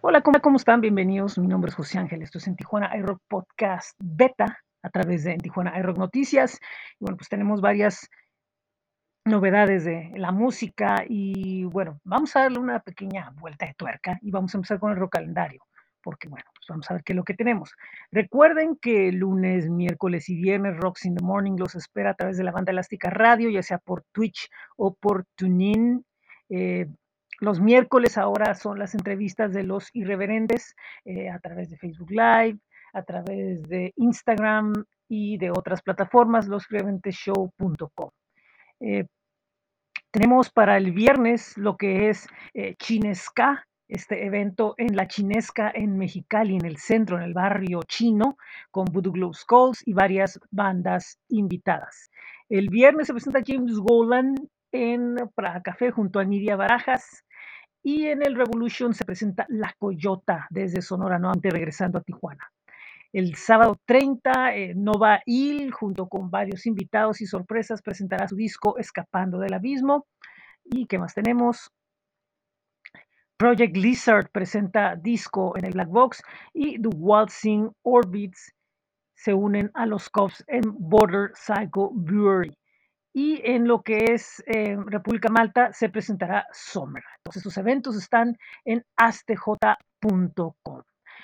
Hola, 0.00 0.20
¿cómo, 0.22 0.40
cómo 0.40 0.56
están? 0.56 0.80
Bienvenidos. 0.80 1.38
Mi 1.38 1.46
nombre 1.46 1.68
es 1.68 1.74
José 1.74 1.98
Ángel. 1.98 2.22
Esto 2.22 2.38
es 2.38 2.46
en 2.48 2.56
Tijuana 2.56 2.96
iRock 2.96 3.20
Podcast 3.28 3.94
Beta 3.98 4.58
a 4.82 4.90
través 4.90 5.24
de 5.24 5.32
en 5.32 5.40
Tijuana 5.40 5.78
iRock 5.78 5.98
Noticias. 5.98 6.58
Y 6.98 7.04
bueno, 7.04 7.16
pues 7.16 7.28
tenemos 7.28 7.60
varias 7.60 8.08
novedades 9.24 9.84
de 9.84 10.12
la 10.16 10.32
música 10.32 11.04
y 11.08 11.64
bueno, 11.64 12.00
vamos 12.04 12.34
a 12.34 12.42
darle 12.42 12.58
una 12.58 12.80
pequeña 12.80 13.32
vuelta 13.36 13.66
de 13.66 13.74
tuerca 13.74 14.18
y 14.22 14.30
vamos 14.30 14.54
a 14.54 14.58
empezar 14.58 14.78
con 14.78 14.90
el 14.90 14.98
rock 14.98 15.12
calendario, 15.12 15.62
porque 16.02 16.28
bueno, 16.28 16.46
pues 16.54 16.66
vamos 16.68 16.90
a 16.90 16.94
ver 16.94 17.02
qué 17.04 17.12
es 17.12 17.16
lo 17.16 17.24
que 17.24 17.34
tenemos. 17.34 17.72
Recuerden 18.10 18.76
que 18.76 19.12
lunes, 19.12 19.68
miércoles 19.68 20.28
y 20.28 20.36
viernes 20.36 20.76
Rocks 20.76 21.04
in 21.04 21.14
the 21.14 21.24
Morning 21.24 21.56
los 21.58 21.74
espera 21.74 22.10
a 22.10 22.14
través 22.14 22.36
de 22.36 22.44
la 22.44 22.52
banda 22.52 22.72
elástica 22.72 23.10
radio, 23.10 23.50
ya 23.50 23.62
sea 23.62 23.78
por 23.78 24.04
Twitch 24.12 24.48
o 24.76 24.94
por 24.94 25.26
TuneIn. 25.36 26.04
Eh, 26.48 26.86
los 27.40 27.60
miércoles 27.60 28.16
ahora 28.18 28.54
son 28.54 28.78
las 28.78 28.94
entrevistas 28.94 29.52
de 29.52 29.62
los 29.62 29.90
irreverentes 29.92 30.74
eh, 31.04 31.28
a 31.30 31.38
través 31.38 31.70
de 31.70 31.76
Facebook 31.76 32.10
Live, 32.10 32.58
a 32.92 33.02
través 33.02 33.62
de 33.64 33.92
Instagram 33.96 34.72
y 35.08 35.36
de 35.38 35.50
otras 35.50 35.82
plataformas, 35.82 36.48
losirreverentesshow.com. 36.48 38.10
Eh, 38.80 39.06
tenemos 40.10 40.50
para 40.50 40.76
el 40.78 40.92
viernes 40.92 41.58
lo 41.58 41.76
que 41.76 42.08
es 42.08 42.26
eh, 42.54 42.74
Chinesca, 42.76 43.66
este 43.88 44.24
evento 44.24 44.74
en 44.78 44.96
la 44.96 45.06
Chinesca 45.06 45.70
en 45.72 45.96
Mexicali, 45.98 46.56
en 46.56 46.64
el 46.64 46.78
centro, 46.78 47.16
en 47.16 47.22
el 47.22 47.34
barrio 47.34 47.80
chino, 47.86 48.36
con 48.70 48.86
Voodoo 48.86 49.12
Glow 49.12 49.34
Skulls 49.34 49.86
y 49.86 49.92
varias 49.92 50.40
bandas 50.50 51.18
invitadas. 51.28 52.10
El 52.48 52.70
viernes 52.70 53.08
se 53.08 53.12
presenta 53.12 53.42
James 53.46 53.76
Golan 53.76 54.34
en 54.72 55.16
Praga 55.34 55.62
Café 55.62 55.90
junto 55.90 56.18
a 56.18 56.24
Nidia 56.24 56.56
Barajas. 56.56 57.24
Y 57.86 58.08
en 58.08 58.26
el 58.26 58.34
Revolution 58.34 58.94
se 58.94 59.04
presenta 59.04 59.46
La 59.48 59.72
Coyota 59.78 60.48
desde 60.50 60.82
Sonora, 60.82 61.20
nuevamente 61.20 61.50
regresando 61.50 61.98
a 61.98 62.00
Tijuana. 62.00 62.50
El 63.12 63.36
sábado 63.36 63.76
30, 63.84 64.56
eh, 64.56 64.74
Nova 64.74 65.20
Il, 65.24 65.70
junto 65.70 66.08
con 66.08 66.28
varios 66.28 66.66
invitados 66.66 67.20
y 67.20 67.26
sorpresas, 67.26 67.82
presentará 67.82 68.26
su 68.26 68.34
disco 68.34 68.76
Escapando 68.76 69.38
del 69.38 69.54
Abismo. 69.54 70.04
¿Y 70.64 70.86
qué 70.86 70.98
más 70.98 71.14
tenemos? 71.14 71.70
Project 73.36 73.76
Lizard 73.76 74.30
presenta 74.32 74.96
disco 74.96 75.56
en 75.56 75.64
el 75.64 75.74
Black 75.74 75.88
Box 75.88 76.24
y 76.52 76.82
The 76.82 76.88
Waltzing 76.88 77.70
Orbits 77.82 78.52
se 79.14 79.32
unen 79.32 79.70
a 79.74 79.86
los 79.86 80.10
Cubs 80.10 80.42
en 80.48 80.62
Border 80.76 81.30
Psycho 81.36 81.92
Brewery. 81.94 82.52
Y 83.18 83.40
en 83.44 83.66
lo 83.66 83.80
que 83.80 83.96
es 84.10 84.44
eh, 84.46 84.76
República 84.84 85.30
Malta 85.30 85.72
se 85.72 85.88
presentará 85.88 86.46
Summer. 86.52 87.02
Entonces, 87.16 87.42
sus 87.42 87.56
eventos 87.56 87.96
están 87.96 88.36
en 88.66 88.84
astj.com. 88.94 90.82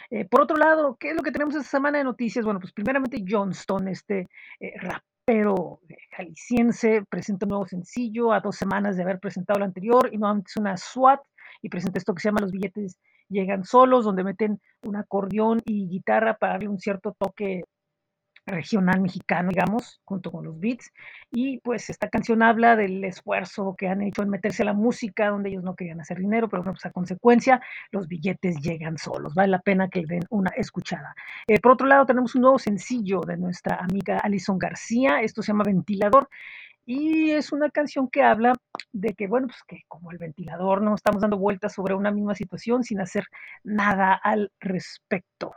Eh, 0.08 0.24
por 0.24 0.40
otro 0.40 0.56
lado, 0.56 0.96
¿qué 0.98 1.10
es 1.10 1.16
lo 1.16 1.22
que 1.22 1.32
tenemos 1.32 1.54
esta 1.54 1.68
semana 1.68 1.98
de 1.98 2.04
noticias? 2.04 2.46
Bueno, 2.46 2.60
pues 2.60 2.72
primeramente 2.72 3.22
Johnston, 3.28 3.88
este 3.88 4.26
eh, 4.58 4.72
rapero 4.80 5.80
jalisciense, 6.16 7.04
presenta 7.10 7.44
un 7.44 7.50
nuevo 7.50 7.66
sencillo 7.66 8.32
a 8.32 8.40
dos 8.40 8.56
semanas 8.56 8.96
de 8.96 9.02
haber 9.02 9.20
presentado 9.20 9.58
el 9.58 9.64
anterior 9.64 10.08
y 10.10 10.16
nuevamente 10.16 10.48
es 10.48 10.56
una 10.56 10.78
SWAT 10.78 11.20
y 11.60 11.68
presenta 11.68 11.98
esto 11.98 12.14
que 12.14 12.22
se 12.22 12.28
llama 12.30 12.40
Los 12.40 12.52
billetes 12.52 12.96
llegan 13.28 13.64
solos, 13.64 14.06
donde 14.06 14.24
meten 14.24 14.62
un 14.82 14.96
acordeón 14.96 15.60
y 15.66 15.88
guitarra 15.88 16.38
para 16.38 16.54
darle 16.54 16.68
un 16.68 16.78
cierto 16.78 17.14
toque 17.18 17.64
regional 18.46 19.00
mexicano, 19.00 19.50
digamos, 19.50 20.00
junto 20.04 20.30
con 20.32 20.44
los 20.44 20.58
beats. 20.58 20.92
Y 21.30 21.58
pues 21.58 21.90
esta 21.90 22.08
canción 22.08 22.42
habla 22.42 22.76
del 22.76 23.04
esfuerzo 23.04 23.74
que 23.76 23.88
han 23.88 24.02
hecho 24.02 24.22
en 24.22 24.30
meterse 24.30 24.62
a 24.62 24.66
la 24.66 24.72
música, 24.72 25.28
donde 25.28 25.50
ellos 25.50 25.62
no 25.62 25.74
querían 25.74 26.00
hacer 26.00 26.18
dinero, 26.18 26.48
pero 26.48 26.62
bueno, 26.62 26.74
pues 26.74 26.86
a 26.86 26.90
consecuencia 26.90 27.60
los 27.90 28.08
billetes 28.08 28.56
llegan 28.60 28.98
solos. 28.98 29.34
Vale 29.34 29.48
la 29.50 29.60
pena 29.60 29.88
que 29.88 30.00
le 30.00 30.06
den 30.06 30.24
una 30.30 30.50
escuchada. 30.56 31.14
Eh, 31.46 31.60
por 31.60 31.72
otro 31.72 31.86
lado, 31.86 32.06
tenemos 32.06 32.34
un 32.34 32.42
nuevo 32.42 32.58
sencillo 32.58 33.20
de 33.20 33.36
nuestra 33.36 33.76
amiga 33.76 34.18
Alison 34.18 34.58
García. 34.58 35.22
Esto 35.22 35.42
se 35.42 35.52
llama 35.52 35.64
Ventilador. 35.64 36.28
Y 36.84 37.30
es 37.30 37.52
una 37.52 37.70
canción 37.70 38.08
que 38.08 38.22
habla 38.22 38.54
de 38.92 39.14
que, 39.14 39.28
bueno, 39.28 39.46
pues 39.46 39.62
que 39.68 39.82
como 39.86 40.10
el 40.10 40.18
ventilador 40.18 40.82
no 40.82 40.94
estamos 40.96 41.22
dando 41.22 41.38
vueltas 41.38 41.74
sobre 41.74 41.94
una 41.94 42.10
misma 42.10 42.34
situación 42.34 42.82
sin 42.82 43.00
hacer 43.00 43.24
nada 43.62 44.14
al 44.14 44.50
respecto. 44.58 45.54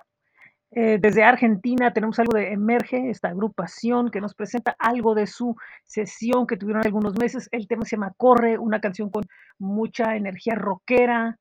Eh, 0.78 0.98
desde 1.00 1.24
Argentina 1.24 1.94
tenemos 1.94 2.20
algo 2.20 2.34
de 2.38 2.52
Emerge, 2.52 3.10
esta 3.10 3.30
agrupación 3.30 4.12
que 4.12 4.20
nos 4.20 4.36
presenta 4.36 4.76
algo 4.78 5.16
de 5.16 5.26
su 5.26 5.56
sesión 5.86 6.46
que 6.46 6.58
tuvieron 6.58 6.86
algunos 6.86 7.18
meses. 7.18 7.48
El 7.54 7.66
tema 7.66 7.86
se 7.86 7.96
llama 7.96 8.14
Corre, 8.18 8.58
una 8.58 8.82
canción 8.82 9.10
con 9.10 9.24
mucha 9.58 10.18
energía 10.18 10.54
rockera, 10.56 11.40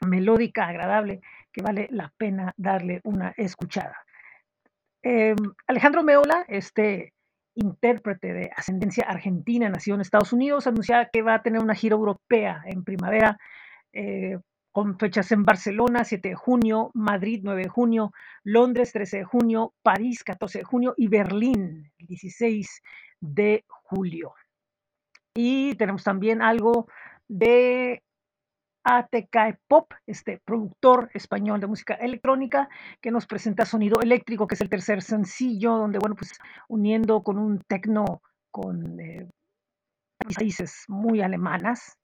melódica, 0.00 0.68
agradable, 0.68 1.20
que 1.52 1.60
vale 1.60 1.86
la 1.90 2.10
pena 2.16 2.54
darle 2.56 3.02
una 3.04 3.34
escuchada. 3.36 3.98
Eh, 5.02 5.36
Alejandro 5.66 6.02
Meola, 6.02 6.46
este 6.48 7.12
intérprete 7.56 8.32
de 8.32 8.50
ascendencia 8.56 9.04
argentina, 9.04 9.68
nació 9.68 9.94
en 9.94 10.00
Estados 10.00 10.32
Unidos, 10.32 10.66
anunciaba 10.66 11.10
que 11.12 11.20
va 11.20 11.34
a 11.34 11.42
tener 11.42 11.60
una 11.60 11.74
gira 11.74 11.94
europea 11.94 12.62
en 12.64 12.84
primavera. 12.84 13.36
Eh, 13.92 14.38
con 14.76 14.98
fechas 14.98 15.32
en 15.32 15.42
Barcelona, 15.42 16.04
7 16.04 16.28
de 16.28 16.34
junio, 16.34 16.90
Madrid, 16.92 17.40
9 17.42 17.62
de 17.62 17.68
junio, 17.70 18.12
Londres, 18.44 18.92
13 18.92 19.16
de 19.16 19.24
junio, 19.24 19.72
París, 19.82 20.22
14 20.22 20.58
de 20.58 20.64
junio 20.64 20.92
y 20.98 21.08
Berlín, 21.08 21.90
16 21.96 22.82
de 23.18 23.64
julio. 23.68 24.34
Y 25.34 25.74
tenemos 25.76 26.04
también 26.04 26.42
algo 26.42 26.88
de 27.26 28.02
ATK 28.84 29.60
Pop, 29.66 29.94
este 30.06 30.42
productor 30.44 31.08
español 31.14 31.58
de 31.58 31.68
música 31.68 31.94
electrónica, 31.94 32.68
que 33.00 33.10
nos 33.10 33.26
presenta 33.26 33.64
Sonido 33.64 34.02
Eléctrico, 34.02 34.46
que 34.46 34.56
es 34.56 34.60
el 34.60 34.68
tercer 34.68 35.00
sencillo, 35.00 35.70
donde, 35.78 35.98
bueno, 35.98 36.16
pues 36.16 36.38
uniendo 36.68 37.22
con 37.22 37.38
un 37.38 37.60
tecno 37.66 38.20
con 38.50 39.00
eh, 39.00 39.26
países 40.36 40.84
muy 40.88 41.22
alemanas, 41.22 41.96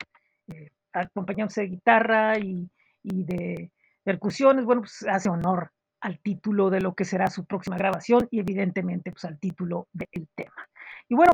eh, 0.47 0.71
acompañándose 0.93 1.63
de 1.63 1.69
guitarra 1.69 2.39
y, 2.39 2.69
de 3.03 3.71
percusiones, 4.05 4.65
bueno, 4.65 4.83
pues 4.83 5.05
hace 5.09 5.29
honor 5.29 5.71
al 6.01 6.19
título 6.21 6.71
de 6.71 6.81
lo 6.81 6.95
que 6.95 7.05
será 7.05 7.29
su 7.29 7.45
próxima 7.45 7.77
grabación 7.77 8.27
y 8.31 8.41
evidentemente 8.41 9.13
pues 9.13 9.25
al 9.25 9.39
título 9.39 9.89
del 9.93 10.29
tema. 10.35 10.69
Y 11.09 11.15
bueno, 11.15 11.33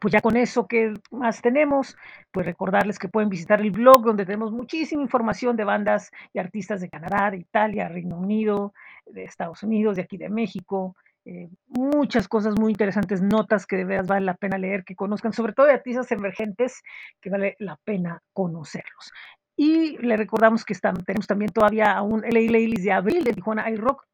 pues 0.00 0.12
ya 0.12 0.20
con 0.20 0.36
eso 0.36 0.66
que 0.66 0.94
más 1.10 1.40
tenemos, 1.40 1.96
pues 2.30 2.46
recordarles 2.46 2.98
que 2.98 3.08
pueden 3.08 3.28
visitar 3.28 3.60
el 3.60 3.70
blog 3.70 4.04
donde 4.04 4.26
tenemos 4.26 4.52
muchísima 4.52 5.02
información 5.02 5.56
de 5.56 5.64
bandas 5.64 6.10
y 6.32 6.38
artistas 6.38 6.80
de 6.80 6.90
Canadá, 6.90 7.30
de 7.30 7.38
Italia, 7.38 7.88
Reino 7.88 8.18
Unido, 8.18 8.72
de 9.06 9.24
Estados 9.24 9.62
Unidos, 9.62 9.96
de 9.96 10.02
aquí 10.02 10.16
de 10.16 10.28
México, 10.28 10.96
eh, 11.28 11.48
muchas 11.66 12.28
cosas 12.28 12.54
muy 12.56 12.70
interesantes, 12.70 13.20
notas 13.20 13.66
que 13.66 13.74
de 13.74 13.84
veras 13.84 14.06
vale 14.06 14.24
la 14.24 14.34
pena 14.34 14.58
leer, 14.58 14.84
que 14.84 14.94
conozcan, 14.94 15.32
sobre 15.32 15.54
todo 15.54 15.66
de 15.66 15.72
artistas 15.72 16.12
emergentes, 16.12 16.84
que 17.20 17.30
vale 17.30 17.56
la 17.58 17.76
pena 17.82 18.22
conocerlos. 18.32 19.10
Y 19.56 19.98
le 19.98 20.16
recordamos 20.16 20.64
que 20.64 20.72
están, 20.72 20.94
tenemos 21.04 21.26
también 21.26 21.50
todavía 21.50 22.00
un 22.02 22.20
LA 22.20 22.52
Ladies 22.52 22.84
de 22.84 22.92
abril 22.92 23.24
de 23.24 23.32
Tijuana 23.32 23.68
iRock 23.70 24.04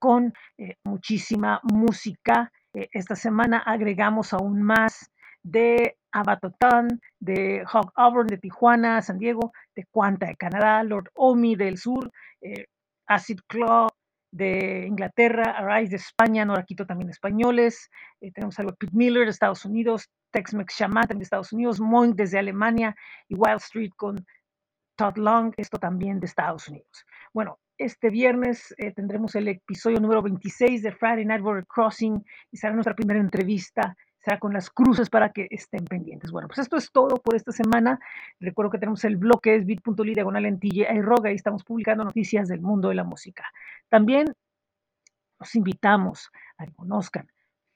con 0.00 0.34
eh, 0.56 0.74
muchísima 0.82 1.60
música. 1.62 2.50
Eh, 2.74 2.88
esta 2.90 3.14
semana 3.14 3.58
agregamos 3.58 4.32
aún 4.32 4.60
más 4.60 5.12
de 5.44 5.98
Abatotan, 6.10 7.00
de 7.20 7.64
Hog 7.72 7.92
Auburn 7.94 8.26
de 8.26 8.38
Tijuana, 8.38 9.02
San 9.02 9.18
Diego, 9.18 9.52
de 9.76 9.86
Cuanta 9.88 10.26
de 10.26 10.34
Canadá, 10.34 10.82
Lord 10.82 11.10
Omi 11.14 11.54
del 11.54 11.78
sur, 11.78 12.10
Acid 13.06 13.38
Claw 13.46 13.88
de 14.30 14.86
Inglaterra, 14.86 15.52
Arise 15.56 15.90
de 15.90 15.96
España, 15.96 16.44
Noraquito 16.44 16.86
también 16.86 17.10
españoles, 17.10 17.90
eh, 18.20 18.30
tenemos 18.32 18.58
algo 18.58 18.72
de 18.72 18.76
Pete 18.76 18.96
Miller 18.96 19.24
de 19.24 19.30
Estados 19.30 19.64
Unidos, 19.64 20.10
Tex-Mex 20.30 20.74
Shaman 20.78 21.06
de 21.08 21.22
Estados 21.22 21.52
Unidos, 21.52 21.80
Moink 21.80 22.14
desde 22.14 22.38
Alemania 22.38 22.94
y 23.28 23.34
Wild 23.34 23.58
Street 23.58 23.90
con 23.96 24.24
Todd 24.96 25.16
Long, 25.16 25.52
esto 25.56 25.78
también 25.78 26.20
de 26.20 26.26
Estados 26.26 26.68
Unidos. 26.68 27.06
Bueno, 27.32 27.58
este 27.78 28.10
viernes 28.10 28.74
eh, 28.76 28.92
tendremos 28.92 29.34
el 29.36 29.48
episodio 29.48 30.00
número 30.00 30.20
26 30.22 30.82
de 30.82 30.92
Friday 30.92 31.24
Night 31.24 31.42
Border 31.42 31.66
Crossing 31.66 32.24
y 32.50 32.56
será 32.56 32.74
nuestra 32.74 32.94
primera 32.94 33.20
entrevista 33.20 33.96
con 34.36 34.52
las 34.52 34.68
cruces 34.68 35.08
para 35.08 35.30
que 35.30 35.48
estén 35.50 35.86
pendientes. 35.86 36.30
Bueno, 36.30 36.48
pues 36.48 36.58
esto 36.58 36.76
es 36.76 36.92
todo 36.92 37.16
por 37.16 37.34
esta 37.34 37.52
semana. 37.52 37.98
Recuerdo 38.40 38.70
que 38.70 38.78
tenemos 38.78 39.02
el 39.04 39.16
blog 39.16 39.40
que 39.40 39.54
es 39.54 39.64
bit.ly 39.64 40.14
diagonal 40.14 40.44
en 40.44 40.58
y 40.60 40.84
roga 41.00 41.32
y 41.32 41.36
estamos 41.36 41.64
publicando 41.64 42.04
noticias 42.04 42.48
del 42.48 42.60
mundo 42.60 42.90
de 42.90 42.96
la 42.96 43.04
música. 43.04 43.44
También 43.88 44.26
los 45.38 45.54
invitamos 45.54 46.30
a 46.58 46.66
que 46.66 46.74
conozcan 46.74 47.26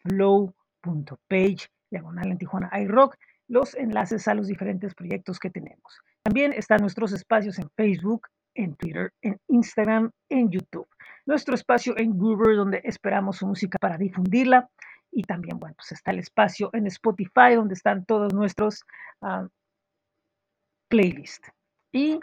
flow.page 0.01 1.69
diagonal 1.91 2.31
en 2.31 2.39
Tijuana 2.39 2.71
iRock, 2.81 3.17
los 3.49 3.75
enlaces 3.75 4.29
a 4.29 4.35
los 4.35 4.47
diferentes 4.49 4.95
proyectos 4.95 5.39
que 5.39 5.51
tenemos. 5.51 6.01
También 6.23 6.53
están 6.53 6.81
nuestros 6.81 7.13
espacios 7.13 7.59
en 7.59 7.71
Facebook, 7.77 8.29
en 8.55 8.75
Twitter, 8.77 9.13
en 9.23 9.39
Instagram, 9.49 10.11
en 10.29 10.51
YouTube. 10.51 10.89
Nuestro 11.27 11.55
espacio 11.55 11.97
en 11.97 12.19
Google, 12.19 12.57
donde 12.57 12.81
esperamos 12.85 13.37
su 13.37 13.47
música 13.47 13.79
para 13.79 13.97
difundirla. 13.97 14.69
Y 15.13 15.23
también, 15.25 15.59
bueno, 15.61 15.75
pues 15.77 15.93
está 15.93 16.11
el 16.11 16.19
espacio 16.19 16.71
en 16.73 16.87
Spotify, 16.87 17.55
donde 17.55 17.75
están 17.75 18.05
todos 18.05 18.33
nuestros 18.33 18.85
uh, 19.21 19.47
playlists. 20.89 21.53
Y 21.93 22.19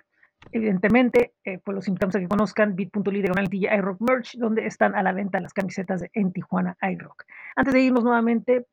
Evidentemente, 0.51 1.33
eh, 1.43 1.59
pues 1.59 1.75
los 1.75 1.87
invitamos 1.87 2.15
a 2.15 2.19
que 2.19 2.27
conozcan 2.27 2.75
bit.ly 2.75 3.21
diagonal 3.21 3.49
iRock 3.51 4.01
Merch, 4.01 4.37
donde 4.37 4.65
están 4.65 4.95
a 4.95 5.03
la 5.03 5.11
venta 5.11 5.39
las 5.39 5.53
camisetas 5.53 5.99
de 6.01 6.09
En 6.13 6.31
Tijuana 6.31 6.77
iRock. 6.81 7.25
Antes 7.55 7.73
de 7.73 7.81
irnos 7.81 8.03
nuevamente, 8.03 8.65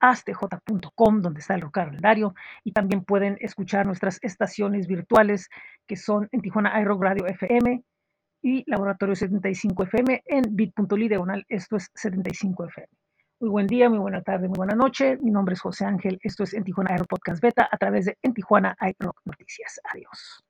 astj.com, 0.00 1.20
donde 1.20 1.40
está 1.40 1.54
el 1.54 1.62
rock 1.62 1.74
calendario, 1.74 2.34
y 2.64 2.72
también 2.72 3.04
pueden 3.04 3.36
escuchar 3.40 3.86
nuestras 3.86 4.18
estaciones 4.22 4.86
virtuales, 4.86 5.48
que 5.86 5.96
son 5.96 6.28
en 6.32 6.40
Tijuana 6.42 6.80
iRock 6.80 7.02
Radio 7.02 7.26
FM 7.26 7.82
y 8.42 8.64
Laboratorio 8.70 9.14
75 9.14 9.84
FM 9.84 10.22
en 10.26 10.44
bit.ly 10.50 11.08
diagonal, 11.08 11.44
esto 11.48 11.76
es 11.76 11.90
75 11.94 12.66
FM. 12.66 12.88
Muy 13.40 13.50
buen 13.50 13.66
día, 13.68 13.88
muy 13.88 14.00
buena 14.00 14.20
tarde, 14.20 14.48
muy 14.48 14.56
buena 14.56 14.74
noche. 14.74 15.16
Mi 15.18 15.30
nombre 15.30 15.54
es 15.54 15.60
José 15.60 15.84
Ángel. 15.84 16.18
Esto 16.24 16.42
es 16.42 16.54
En 16.54 16.64
Tijuana 16.64 16.96
iRock 16.96 17.06
Podcast 17.06 17.40
Beta 17.40 17.68
a 17.70 17.76
través 17.76 18.06
de 18.06 18.18
En 18.20 18.34
Tijuana 18.34 18.76
iRock 18.80 19.20
Noticias. 19.24 19.80
Adiós. 19.92 20.47